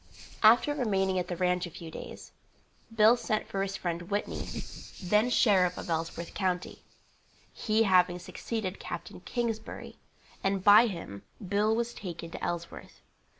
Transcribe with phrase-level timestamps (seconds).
[0.41, 2.31] After remaining at the ranche a few days,
[2.91, 4.47] Bill sent for his friend Whitney,
[5.03, 6.81] then sheriff of Ellsworth county,
[7.53, 9.11] he having succeeded Capt.
[9.25, 9.97] Kingsbury,
[10.43, 13.01] and by him Bill was taken to Ellsworth.